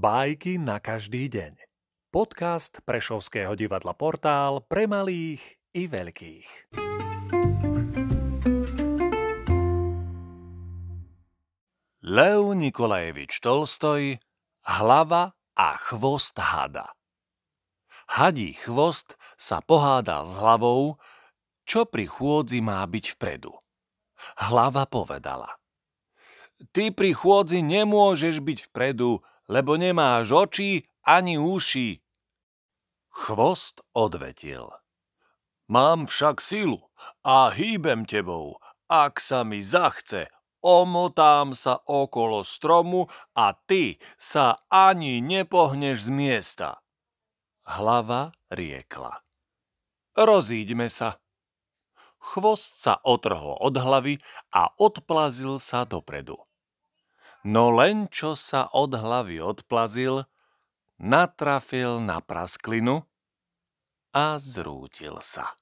Bajky 0.00 0.56
na 0.56 0.80
každý 0.80 1.28
deň. 1.28 1.60
Podcast 2.08 2.80
Prešovského 2.88 3.52
divadla 3.52 3.92
Portál 3.92 4.64
pre 4.64 4.88
malých 4.88 5.60
i 5.76 5.84
veľkých. 5.92 6.72
Lev 12.00 12.42
Nikolajevič 12.56 13.44
Tolstoj 13.44 14.16
Hlava 14.64 15.36
a 15.52 15.68
chvost 15.76 16.40
hada 16.40 16.96
Hadí 18.08 18.56
chvost 18.56 19.20
sa 19.36 19.60
pohádal 19.60 20.24
s 20.24 20.32
hlavou, 20.32 20.96
čo 21.68 21.84
pri 21.84 22.08
chôdzi 22.08 22.64
má 22.64 22.80
byť 22.88 23.20
vpredu. 23.20 23.52
Hlava 24.48 24.88
povedala. 24.88 25.60
Ty 26.72 26.88
pri 26.88 27.12
chôdzi 27.12 27.60
nemôžeš 27.60 28.40
byť 28.40 28.72
vpredu, 28.72 29.20
lebo 29.50 29.74
nemáš 29.74 30.30
oči 30.30 30.86
ani 31.02 31.34
uši. 31.34 31.98
Chvost 33.10 33.82
odvetil. 33.90 34.70
Mám 35.66 36.06
však 36.06 36.38
silu 36.38 36.86
a 37.26 37.50
hýbem 37.50 38.06
tebou. 38.06 38.62
Ak 38.86 39.18
sa 39.18 39.42
mi 39.42 39.62
zachce, 39.62 40.30
omotám 40.62 41.54
sa 41.54 41.82
okolo 41.82 42.46
stromu 42.46 43.10
a 43.34 43.54
ty 43.54 43.98
sa 44.18 44.62
ani 44.70 45.18
nepohneš 45.22 46.06
z 46.06 46.10
miesta. 46.10 46.70
Hlava 47.66 48.34
riekla. 48.50 49.22
Rozíďme 50.18 50.90
sa. 50.90 51.22
Chvost 52.18 52.82
sa 52.82 52.98
otrhol 53.06 53.58
od 53.62 53.78
hlavy 53.78 54.18
a 54.50 54.74
odplazil 54.74 55.62
sa 55.62 55.86
dopredu 55.86 56.49
no 57.44 57.70
len 57.72 58.08
čo 58.08 58.36
sa 58.36 58.68
od 58.72 58.96
hlavy 58.96 59.40
odplazil, 59.40 60.24
natrafil 61.00 62.00
na 62.00 62.20
prasklinu 62.20 63.04
a 64.12 64.36
zrútil 64.42 65.20
sa. 65.22 65.59